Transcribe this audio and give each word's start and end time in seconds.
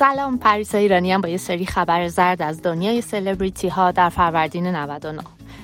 سلام 0.00 0.38
پریسا 0.38 0.78
ایرانی 0.78 1.12
هم 1.12 1.20
با 1.20 1.28
یه 1.28 1.36
سری 1.36 1.66
خبر 1.66 2.08
زرد 2.08 2.42
از 2.42 2.62
دنیای 2.62 3.00
سلبریتی 3.00 3.68
ها 3.68 3.90
در 3.90 4.08
فروردین 4.08 4.66
99 4.66 5.22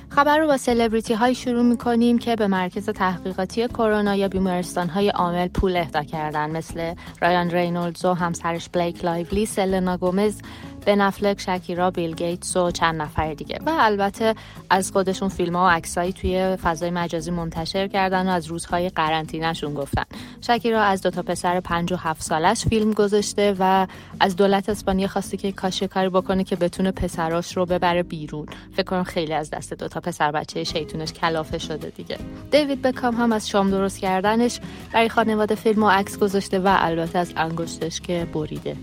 خبر 0.08 0.38
رو 0.38 0.46
با 0.46 0.56
سلبریتی 0.56 1.14
های 1.14 1.34
شروع 1.34 1.62
می 1.62 1.76
کنیم 1.76 2.18
که 2.18 2.36
به 2.36 2.46
مرکز 2.46 2.90
تحقیقاتی 2.90 3.68
کرونا 3.68 4.16
یا 4.16 4.28
بیمارستان 4.28 4.88
های 4.88 5.08
عامل 5.08 5.48
پول 5.48 5.76
اهدا 5.76 6.02
کردن. 6.02 6.50
مثل 6.50 6.94
رایان 7.22 7.50
رینولدز 7.50 8.04
و 8.04 8.14
همسرش 8.14 8.68
بلیک 8.68 9.04
لایولی، 9.04 9.46
سلنا 9.46 9.96
گومز، 9.96 10.40
بن 10.86 10.96
افلک 10.96 11.40
شکیرا 11.40 11.90
بیل 11.90 12.14
گیتس 12.14 12.56
و 12.56 12.70
چند 12.70 13.02
نفر 13.02 13.34
دیگه. 13.34 13.58
و 13.66 13.70
البته 13.78 14.34
از 14.70 14.92
خودشون 14.92 15.28
فیلم 15.28 15.56
ها 15.56 15.64
و 15.64 15.68
عکسایی 15.68 16.12
توی 16.12 16.56
فضای 16.56 16.90
مجازی 16.90 17.30
منتشر 17.30 17.88
کردن 17.88 18.28
و 18.28 18.30
از 18.30 18.46
روزهای 18.46 18.88
قرنطینهشون 18.88 19.74
گفتن. 19.74 20.04
شکیرا 20.40 20.82
از 20.82 21.02
دو 21.02 21.10
تا 21.10 21.22
پسر 21.22 21.60
5 21.60 21.92
و 21.92 21.96
7 21.96 22.22
سالش 22.22 22.64
فیلم 22.64 22.92
گذاشته 22.92 23.56
و 23.58 23.86
از 24.20 24.36
دولت 24.36 24.68
اسپانیا 24.68 25.08
خواسته 25.08 25.36
که 25.36 25.52
کاش 25.52 25.82
کاری 25.82 26.08
بکنه 26.08 26.44
که 26.44 26.56
بتونه 26.56 26.90
پسراش 26.90 27.56
رو 27.56 27.66
ببره 27.66 28.02
بیرون. 28.02 28.46
فکر 28.72 28.82
کنم 28.82 29.04
خیلی 29.04 29.32
از 29.32 29.50
دست 29.50 29.74
دو 29.74 29.88
تا 29.88 30.00
پسر 30.00 30.32
بچه 30.32 30.64
شیطونش 30.64 31.12
کلافه 31.12 31.58
شده 31.58 31.90
دیگه. 31.90 32.18
دیوید 32.50 32.82
بکام 32.82 33.14
هم 33.14 33.32
از 33.32 33.48
شام 33.48 33.70
درست 33.70 33.98
کردنش 33.98 34.60
برای 34.92 35.08
خانواده 35.08 35.54
فیلم 35.54 35.82
و 35.82 35.88
عکس 35.88 36.18
گذاشته 36.18 36.58
و 36.58 36.76
البته 36.78 37.18
از 37.18 37.32
انگشتش 37.36 38.00
که 38.00 38.26
بریده. 38.34 38.76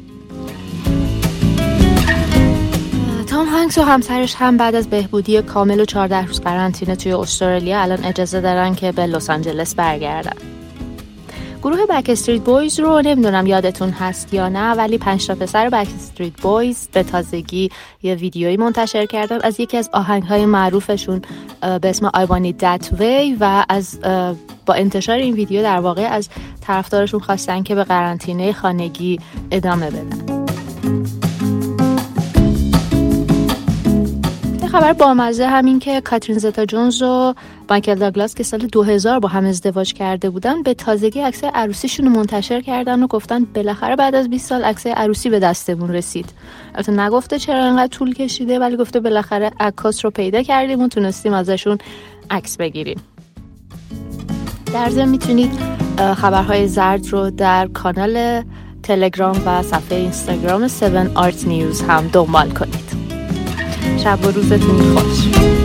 تام 3.54 3.62
هنگس 3.62 3.78
و 3.78 3.82
همسرش 3.82 4.36
هم 4.36 4.58
بعد 4.58 4.76
از 4.76 4.90
بهبودی 4.90 5.42
کامل 5.42 5.80
و 5.80 5.86
14 5.86 6.26
روز 6.26 6.42
قرنطینه 6.42 6.96
توی 6.96 7.14
استرالیا 7.14 7.82
الان 7.82 8.04
اجازه 8.06 8.42
دارن 8.42 8.76
که 8.76 8.92
به 8.92 9.06
لس 9.06 9.30
آنجلس 9.30 9.76
برگردن. 9.76 10.38
گروه 11.64 11.86
بک 11.86 12.10
استریت 12.10 12.42
بویز 12.42 12.80
رو 12.80 13.02
نمی‌دونم 13.02 13.48
یادتون 13.48 13.90
هست 13.90 14.34
یا 14.34 14.50
نه 14.50 14.72
ولی 14.72 14.98
پنج 14.98 15.28
تا 15.28 15.36
پسر 15.36 15.70
بک 15.70 15.88
استریت 15.96 16.42
بویز 16.42 16.88
به 16.92 17.04
تازگی 17.04 17.70
یه 18.04 18.16
ویدیویی 18.16 18.58
منتشر 18.58 19.06
کردن 19.06 19.40
از 19.44 19.60
یکی 19.60 19.78
از 19.78 19.90
آهنگ 19.94 20.24
های 20.24 20.46
معروفشون 20.46 21.22
به 21.82 21.90
اسم 21.90 22.10
I 22.10 22.54
That 22.62 22.86
Way 23.00 23.38
و 23.40 23.66
از 23.70 24.00
با 24.66 24.74
انتشار 24.74 25.18
این 25.18 25.34
ویدیو 25.34 25.64
در 25.64 25.80
واقع 25.80 26.08
از 26.08 26.30
طرفدارشون 26.62 27.20
خواستن 27.20 27.64
که 27.64 27.76
به 27.76 27.84
قرنطینه 27.84 28.54
خانگی 28.54 29.20
ادامه 29.52 29.90
بدن. 29.90 31.23
خبر 34.74 34.94
بامزه 34.94 35.48
همین 35.48 35.80
که 35.80 36.02
کاترین 36.02 36.38
زتا 36.38 36.66
جونز 36.66 37.02
و 37.02 37.34
مایکل 37.70 37.96
داگلاس 37.96 38.36
که 38.36 38.44
سال 38.44 38.60
2000 38.60 39.20
با 39.20 39.30
هم 39.30 39.46
ازدواج 39.46 39.94
کرده 39.94 40.30
بودن 40.30 40.64
به 40.64 40.74
تازگی 40.74 41.20
عکس 41.20 41.44
عروسیشون 41.44 42.06
رو 42.06 42.12
منتشر 42.12 42.62
کردن 42.62 43.04
و 43.04 43.08
گفتن 43.08 43.46
بالاخره 43.46 43.96
بعد 43.96 44.16
از 44.16 44.30
20 44.30 44.50
سال 44.50 44.64
عکس 44.64 44.88
عروسی 44.88 45.30
به 45.30 45.40
دستمون 45.40 45.92
رسید. 45.92 46.26
البته 46.76 46.92
نگفته 46.92 47.40
چرا 47.40 47.64
انقدر 47.64 47.88
طول 47.88 48.14
کشیده 48.14 48.60
ولی 48.60 48.78
گفته 48.78 49.00
بالاخره 49.00 49.52
عکاس 49.60 50.06
رو 50.06 50.12
پیدا 50.12 50.44
کردیم 50.44 50.82
و 50.82 50.88
تونستیم 50.88 51.34
ازشون 51.34 51.78
عکس 52.32 52.58
بگیریم. 52.58 53.02
در 54.74 54.90
ضمن 54.90 55.10
می‌تونید 55.10 55.52
خبرهای 55.98 56.68
زرد 56.68 57.08
رو 57.08 57.30
در 57.30 57.68
کانال 57.68 58.44
تلگرام 58.84 59.42
و 59.46 59.64
صفحه 59.64 59.98
اینستاگرام 59.98 60.64
7 60.64 60.84
آرت 61.16 61.48
نیوز 61.48 61.82
هم 61.82 62.08
دنبال 62.08 62.50
کنید. 62.50 62.93
شب 64.04 64.26
و 64.26 64.32
روزتون 64.32 64.96
خوش 64.96 65.63